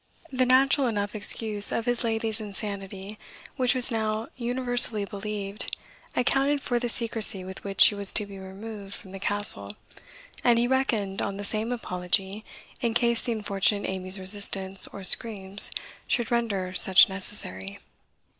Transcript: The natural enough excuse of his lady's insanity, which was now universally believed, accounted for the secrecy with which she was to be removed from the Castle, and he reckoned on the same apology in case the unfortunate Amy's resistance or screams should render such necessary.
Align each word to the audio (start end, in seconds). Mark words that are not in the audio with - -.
The 0.31 0.47
natural 0.47 0.87
enough 0.87 1.13
excuse 1.13 1.71
of 1.71 1.85
his 1.85 2.03
lady's 2.03 2.41
insanity, 2.41 3.19
which 3.55 3.75
was 3.75 3.91
now 3.91 4.29
universally 4.35 5.05
believed, 5.05 5.77
accounted 6.15 6.59
for 6.59 6.79
the 6.79 6.89
secrecy 6.89 7.43
with 7.43 7.63
which 7.63 7.81
she 7.81 7.93
was 7.93 8.11
to 8.13 8.25
be 8.25 8.39
removed 8.39 8.95
from 8.95 9.11
the 9.11 9.19
Castle, 9.19 9.75
and 10.43 10.57
he 10.57 10.67
reckoned 10.67 11.21
on 11.21 11.37
the 11.37 11.45
same 11.45 11.71
apology 11.71 12.43
in 12.81 12.95
case 12.95 13.21
the 13.21 13.33
unfortunate 13.33 13.87
Amy's 13.95 14.17
resistance 14.17 14.87
or 14.87 15.03
screams 15.03 15.69
should 16.07 16.31
render 16.31 16.73
such 16.73 17.07
necessary. 17.07 17.77